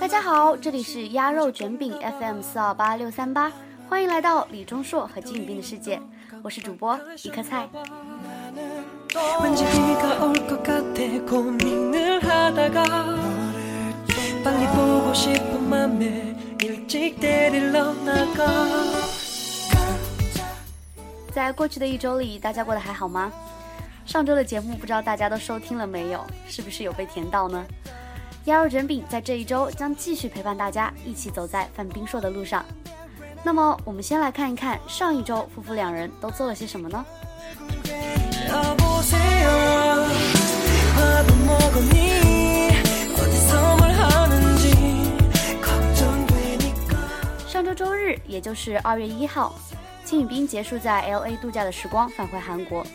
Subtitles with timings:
[0.00, 3.50] 大家好，这里是鸭肉卷饼 FM 四二八六三八，
[3.88, 5.98] 欢迎来到李钟硕和金宇彬的世界，
[6.42, 7.66] 我是主播一颗菜。
[21.32, 23.32] 在过去的一周里，大家过得还好吗？
[24.04, 26.24] 上周的节目不知道大家都收听了没有？
[26.46, 27.64] 是不是有被甜到呢？
[28.44, 32.64] 鸭肉卷饼在这一周将继续陪伴大家，一起走在范冰硕的路上。
[33.44, 37.04] 那么，我们先来看一看上一周夫妇两人都做了些什么呢？
[47.46, 49.54] 上周周日，也就是二月一号，
[50.04, 52.86] 金宇彬结束在 L A 度假的时光，返回韩国。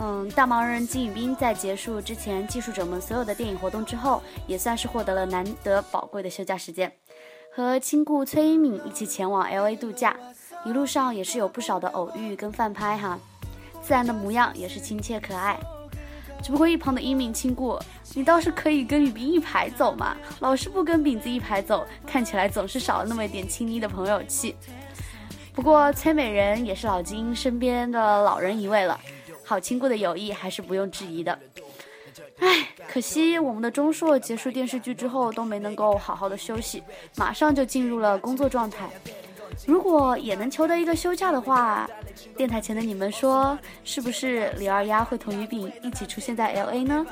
[0.00, 6.92] 嗯，大忙人金宇彬在结束之前技术者们所有的电影活动之后，也算是获得了难得宝贵的休假时间，
[7.50, 10.16] 和亲故崔一敏一起前往 L A 度假，
[10.64, 13.18] 一路上也是有不少的偶遇跟饭拍哈，
[13.82, 15.58] 自然的模样也是亲切可爱。
[16.40, 17.76] 只不过一旁的一敏亲故，
[18.14, 24.54] 你倒是可以跟雨冰一排走嘛，老是不跟饼子一排走，看起来总是少了那么一点亲昵的朋友气。
[25.52, 28.98] 不过崔美人也是老金身边的老人一位了。
[29.44, 31.36] 好亲故的友谊还是不用质疑的，
[32.40, 36.82] 唉，可惜我们的钟硕结束电视剧之后都没能够好好的休息，
[37.16, 38.88] 马上就进入了工作状态。
[39.66, 41.88] 如果也能求得一个休假的话，
[42.36, 47.04] 电台前的你们说，是不是李二丫会同于饼一起出现在 L A 呢？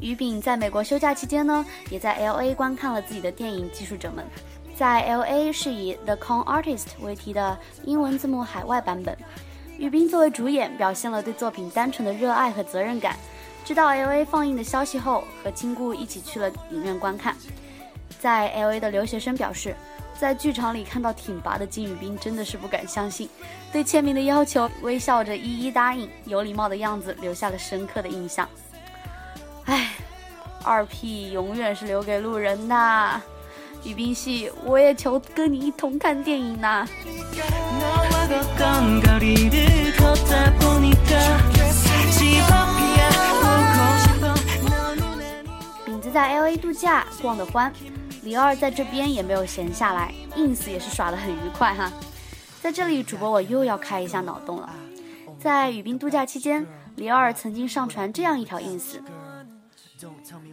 [0.00, 4.22] 于饼在美国休假期间呢，也在 L A 观看了自己的电影《技术者们》。
[4.76, 9.16] 在 L A 是以 The Con Artist 为题的英文字幕海外版本。
[9.78, 13.16] 于斌作为主演，表现了对作品单纯的热爱和责任感。
[13.64, 17.36] 知道 L A 放映的消息后，和亲故一起去了影院观看。
[18.18, 19.76] 在 L A 的留学生表示，
[20.18, 23.28] 在剧场里看到挺拔的金宇彬，真的是不敢相信。
[23.72, 28.48] 对签名的要求，微笑着一一答应，有礼貌的样子留下了深刻的印象。
[29.66, 29.92] 唉，
[30.64, 33.22] 二 P 永远是留给路人的。
[33.84, 36.86] 雨冰系，我也求跟你一同看电影呐。
[45.84, 47.70] 饼子在 L A 度假逛得欢，
[48.22, 51.92] 李二在这边也没有闲下来，ins 也是耍得很愉快哈。
[52.62, 54.70] 在这里，主播我又要开一下脑洞了。
[55.38, 56.66] 在雨冰度假期间，
[56.96, 58.96] 李二曾经上传这样一条 ins。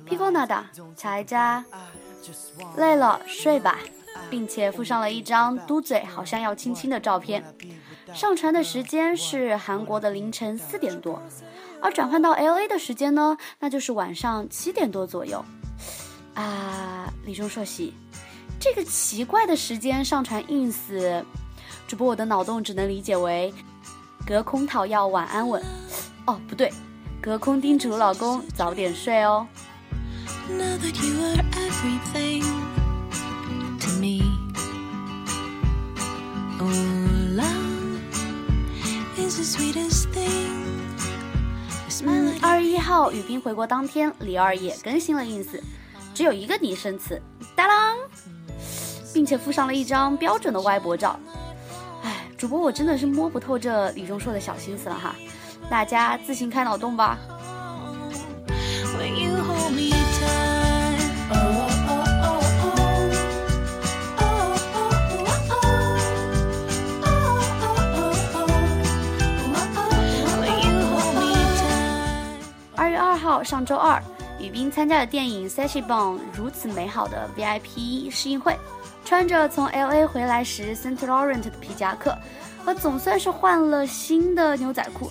[0.06, 0.66] 皮肤娜达，
[0.98, 1.64] 查家，
[2.78, 3.78] 累了睡吧，
[4.30, 7.44] 并且附上了一张嘟嘴好像要亲亲的照片。
[8.14, 11.22] 上传的时间是韩国的凌晨四点多，
[11.82, 15.44] 而转换到 L A 的时间呢，那就是晚上七点多左右。
[16.34, 17.94] 啊，李钟硕喜，
[18.60, 21.24] 这个奇怪的时间上传 ins，
[21.88, 23.54] 主播我的脑洞只能理解为
[24.26, 25.64] 隔空讨要晚安吻。
[26.26, 26.72] 哦，不对。
[27.22, 29.46] 隔空叮嘱老公早点睡哦。
[42.04, 45.62] 嗯，二月一号雨冰回国当天，李二也更新了 ins，
[46.14, 47.22] 只有一个拟声词，
[47.56, 47.96] 哒啷，
[49.14, 51.20] 并且附上了一张标准的歪脖照。
[52.04, 55.16] 哎，主播我真的是摸不透这李钟硕的小心思了哈。
[55.70, 57.18] 大家自行开脑洞吧。
[58.98, 60.01] 二月二
[73.32, 74.04] 号，上周二，
[74.42, 78.60] 雨冰参加了电影《s a s h i b o n 如此美好的 VIP 试映会，
[79.06, 82.14] 穿着从 LA 回来时 Saint Laurent 的皮夹克，
[82.66, 85.10] 和总算是换了新的牛仔裤。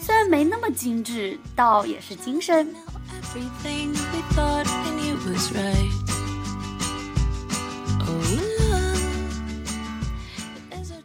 [0.00, 2.74] 虽然没那么精致，倒也是精神。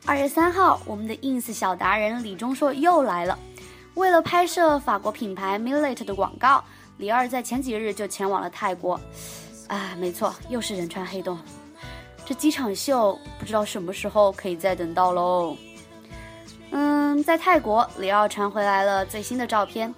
[0.07, 3.37] 二月三号，我们的 ins 小达人李钟硕又来了。
[3.95, 6.63] 为了拍摄法国品牌 Millet 的广告，
[6.97, 8.99] 李二在前几日就前往了泰国。
[9.67, 11.39] 啊，没错，又是仁川黑洞。
[12.25, 15.55] 这机场秀不知道什么时候可以再等到喽。
[16.71, 19.93] 嗯，在泰国，李二传回来了最新的照片，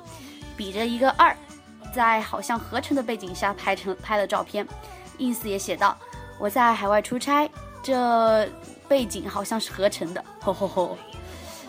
[0.55, 1.35] 比着一个二，
[1.93, 4.67] 在好像合成的背景下拍成拍了照片。
[5.17, 5.97] ins 也写道
[6.37, 7.49] ：“我在海外出差，
[7.81, 8.47] 这
[8.87, 10.97] 背景好像是合成的。”吼吼吼。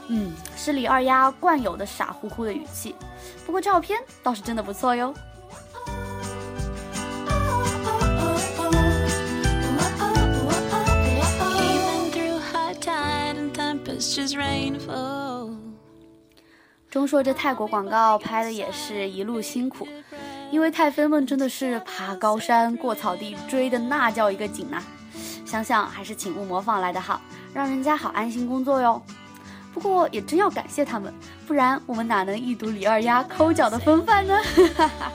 [0.08, 2.94] 嗯，是李二丫惯有的傻乎乎的语气。
[3.44, 5.14] 不过照片倒是真的不错哟。
[16.90, 19.86] 钟硕这泰国广告拍的也是一路辛苦，
[20.50, 24.82] 因为泰妃们真的是爬高山过草地追的那叫一个紧呐，
[25.44, 27.20] 想想还是请勿模仿来的好，
[27.52, 29.02] 让人家好安心工作哟。
[29.78, 31.14] 不过也真要感谢他们，
[31.46, 34.36] 不然我们哪能一睹李二丫抠脚的风范呢？
[34.76, 35.12] 哈哈。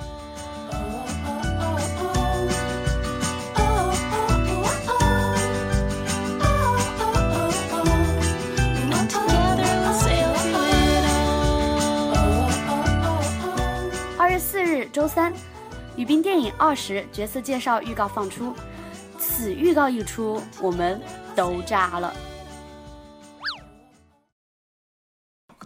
[14.18, 15.34] 二月四日周三，
[15.98, 18.56] 雨冰电影二十角色介绍预告放出，
[19.20, 21.02] 此预告一出，我们
[21.36, 22.14] 都炸了。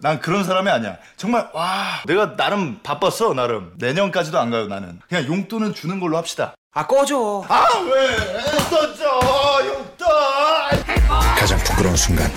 [0.01, 0.97] 난 그런 사람이 아니야.
[1.15, 3.73] 정말 와 내가 나름 바빴어 나름.
[3.77, 4.99] 내년까지도 안 가요 나는.
[5.07, 6.53] 그냥 용돈은 주는 걸로 합시다.
[6.73, 7.43] 아 꺼져.
[7.47, 8.17] 아 왜?
[8.69, 10.07] 써줘 용돈.
[11.37, 12.29] 가장 부끄러운 순간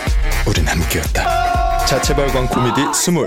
[0.47, 1.85] 우린 함께였다.
[1.87, 3.27] 자체 발광 코미디 스물.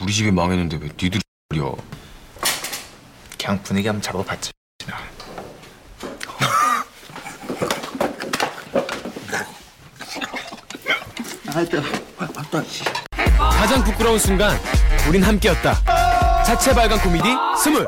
[0.00, 1.20] 우리 집이 망했는데 왜 니들이
[1.54, 1.74] 려?
[3.38, 4.55] 그냥 분위기 한번 잡아봤지.
[13.38, 14.58] 가장 부끄러운 순간
[15.08, 16.42] 우린 함께였다.
[16.44, 17.86] 자체 발광 코미디 스물.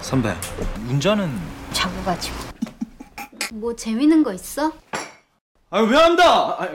[0.00, 0.32] 선배
[0.88, 1.36] 운전은
[1.72, 2.36] 잡아가지고.
[3.54, 4.72] 뭐 재밌는 거 있어?
[5.70, 6.56] 아왜 한다?
[6.60, 6.68] 아,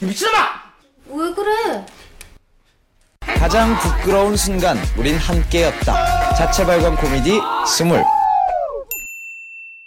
[0.00, 0.62] 미친놈아!
[1.08, 1.84] 왜 그래?
[3.36, 6.34] 가장 부끄러운 순간 우린 함께였다.
[6.34, 8.04] 자체 발광 코미디 스물.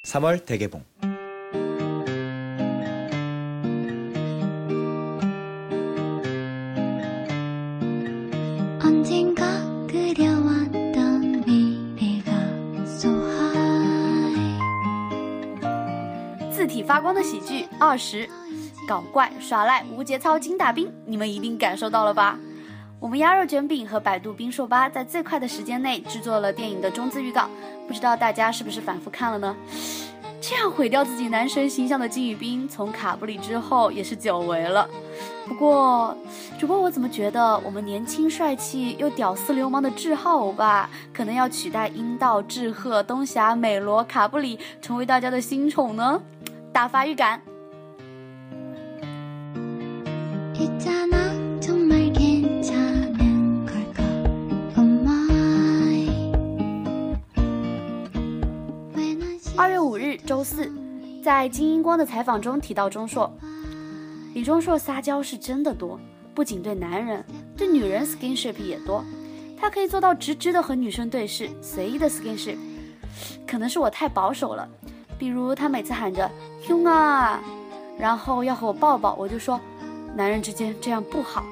[0.05, 0.83] 3월 대개봉.
[17.95, 18.27] 二十，
[18.85, 22.37] 搞怪耍赖无节操精打兵，你们一定感受到了吧？
[22.99, 27.49] 我们鸭肉卷饼和百度冰硕吧在最快的时间内制作了电影的中字预告，
[27.87, 29.55] 不知道大家是不是反复看了呢？
[30.41, 34.89] 这样毁掉自己男神形象的金宇彬，从卡布里之后也是久违了。
[35.47, 36.17] 不过，
[36.59, 46.21] 主播我怎么觉得我们年轻帅气又屌丝流氓的志浩欧巴，可能要取代樱道、志贺、东霞、美罗、卡布里，成为大家的新宠呢？
[46.73, 47.41] 大发预感。
[59.57, 60.71] 二月五日周四，
[61.23, 63.31] 在金英光的采访中提到钟硕，
[64.33, 65.99] 李钟硕撒娇是真的多，
[66.33, 67.23] 不仅对男人，
[67.57, 69.03] 对女人 skinship 也多。
[69.57, 72.57] 他可以做到直直的和女生对视，随意的 skinship。
[73.47, 74.67] 可能是我太保守了，
[75.17, 76.29] 比如他每次喊着
[76.61, 77.41] “兄啊”，
[77.97, 79.59] 然后要和我抱抱，我就说，
[80.15, 81.43] 男人之间这样不好。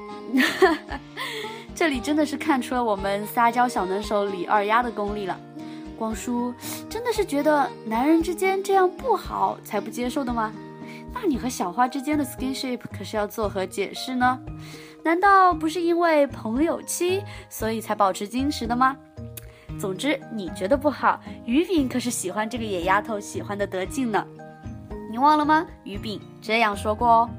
[1.76, 5.38] 这里真的是看出了我们撒娇小能手李二丫的功力了。
[5.98, 6.54] 光叔
[6.90, 10.52] 真的是觉得男人之间这样不好才不接受的吗？
[11.14, 14.40] 那你和小花之间的 skinship 可是要作何解释呢？
[15.04, 18.96] 难道不是因为朋友妻所以才保持矜持的吗？
[19.80, 24.26] 总之你觉得不好，于饼可是喜欢这个野丫头喜欢的得劲呢。
[25.12, 25.66] 你忘了吗？
[25.84, 27.30] 于饼这样说过哦。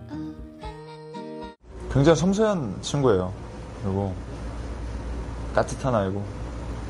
[1.94, 3.32] 굉장히 섬세한 친구예요.
[3.80, 4.12] 그리고
[5.54, 6.24] 따뜻한 아이고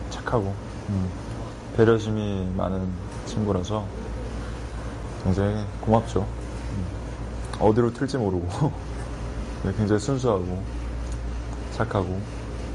[0.09, 0.55] 착하고
[0.89, 1.11] 음,
[1.77, 2.89] 배려심이 많은
[3.27, 3.85] 친구라서
[5.23, 6.21] 굉장히 고맙죠.
[6.21, 6.87] 음,
[7.61, 8.73] 어디로 튈지 모르고
[9.65, 10.63] 네, 굉장히 순수하고
[11.73, 12.19] 착하고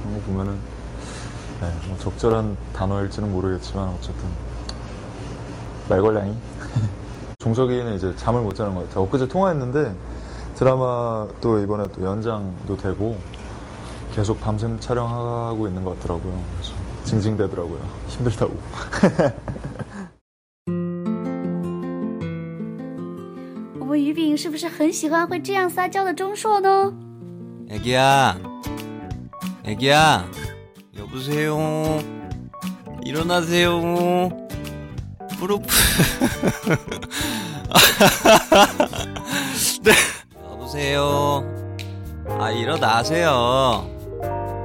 [0.04, 0.60] 그런 거 보면은
[1.62, 4.30] 네, 뭐 적절한 단어일지는 모르겠지만 어쨌든
[5.90, 6.36] 말괄량이
[7.40, 9.06] 종석이는 이제 잠을 못 자는 것 같아요.
[9.06, 9.96] 엊그제 통화했는데
[10.59, 13.19] 드라마 또 이번에 또 연장도 되고
[14.15, 16.43] 계속 밤샘 촬영하고 있는 것 같더라고요.
[16.55, 16.73] 그래서
[17.05, 17.81] 징징대더라고요.
[18.09, 18.57] 힘들다고.
[23.81, 26.93] 我们于饼 是不是很喜欢会这样撒娇的钟硕呢？
[27.71, 28.39] 애기야,
[29.65, 30.29] 애기야,
[30.97, 31.99] 여보세요.
[33.05, 34.31] 일어나세요.
[35.39, 35.67] 프로프.
[39.83, 39.93] 네.
[42.49, 42.49] 여보세요.
[42.49, 43.87] 아, 일어나세요.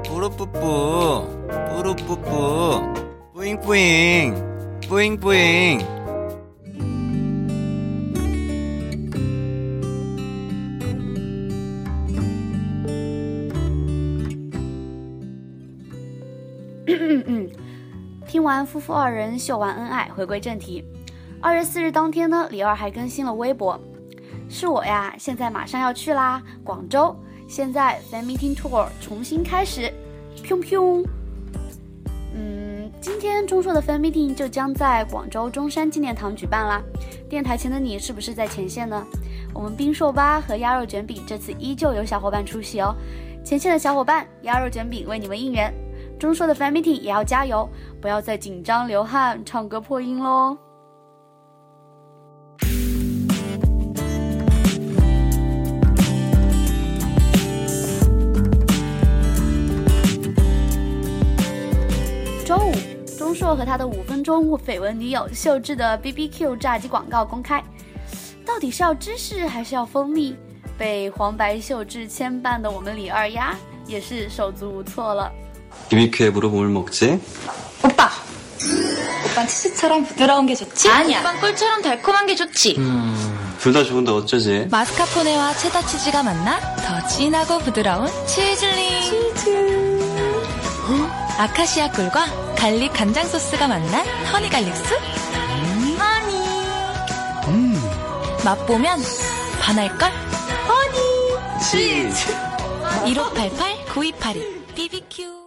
[0.06, 1.28] 뿌루뿌뿌,
[1.70, 2.94] 뿌루뿌뿌,
[3.34, 4.34] 뿌잉뿌잉,
[4.88, 5.80] 뿌잉뿌잉.
[17.28, 17.52] 음,
[18.28, 20.84] 听完夫妇二人秀完恩爱，回归正题。
[21.42, 23.80] 二月四日当天呢，李二还更新了微博，
[24.50, 27.16] 是我呀，现在马上要去啦，广州。
[27.47, 29.93] 现在 fan meeting tour 重新开始，
[30.43, 31.07] 砰砰。
[32.35, 36.83] 嗯，今天钟硕的 fan meeting 就将在广州中山纪念堂举办啦。
[37.29, 39.07] 电台前的你是不是在前线呢？
[39.53, 42.95] 我们冰硕吧和鸭肉卷饼这次依旧有小伙伴出席哦。
[43.45, 45.73] 前线的小伙伴，鸭肉卷饼为你们应援。
[46.19, 47.69] 钟硕的 fan meeting 也要加油，
[48.01, 50.57] 不要再紧张流汗、唱歌破音喽。
[63.34, 67.64] 钟硕和他的五分钟绯闻女友秀智的 BBQ 炸鸡广告公开，
[68.46, 70.36] 到底是要芝士还是要蜂蜜？
[70.78, 73.54] 被黄白秀智牵绊的我们李二丫
[73.86, 75.32] 也是手足无措了。
[75.90, 77.20] BBQ에 물어볼 먹지?
[77.84, 78.10] 오빠.
[79.32, 80.90] 오빤 치즈처럼 부드러운 게 좋지?
[80.90, 81.20] 아니야.
[81.20, 82.76] 오빤 꿀처럼 달콤한 게 좋지.
[83.60, 84.68] 둘 다 좋은데 어쩌지?
[84.72, 89.02] 마스카포네와 체다 치즈가 만나 더 진하고 부드러운 치즈링.
[89.36, 90.00] 치즈.
[91.38, 92.26] 아카시아 꿀과
[92.64, 94.98] 갈릭 간장 소스가 만난 허니 갈릭 숲.
[96.00, 97.78] 허니.
[98.44, 99.00] 맛보면
[99.62, 100.10] 반할걸?
[100.68, 100.98] 허니.
[101.62, 102.34] 치즈.
[103.06, 105.40] 1588 9282 BBQ.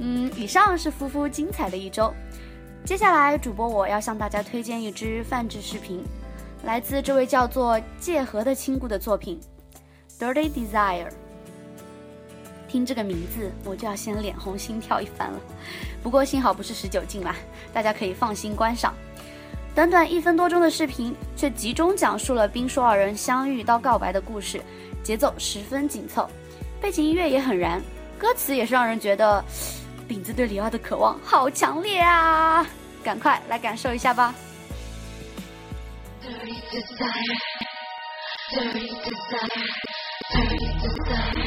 [0.00, 2.12] 嗯，以上是夫妇精彩的一周。
[2.84, 6.02] 接下来，主播我要向大家推荐一支泛制视频，
[6.63, 9.37] 来自这位叫做介和的亲故的作品
[10.23, 11.07] 《Dirty Desire》。
[12.69, 15.39] 听这个名字，我就要先脸红心跳一番了。
[16.01, 17.35] 不过幸好不是十九禁啦，
[17.73, 18.93] 大家可以放心观赏。
[19.75, 24.61] 短短一分多钟的视频，却集中讲述了冰硕二人相遇到告白的故事，
[25.03, 26.29] 节奏十分紧凑，
[26.79, 27.81] 背景音乐也很燃，
[28.17, 29.43] 歌词也是让人觉得
[30.07, 32.65] 饼子对李二的渴望好强烈啊！
[33.03, 34.33] 赶快来感受一下吧。
[36.73, 37.37] desire,
[38.51, 39.67] dirty desire,
[40.33, 41.42] dirty desire.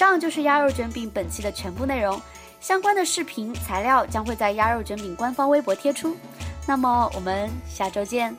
[0.00, 2.18] 以上就是鸭肉卷饼本期的全部内容。
[2.58, 6.16] 相关的视频材料将会在鸭肉卷饼官方微博贴出。
[6.66, 8.34] 那么我们下周见。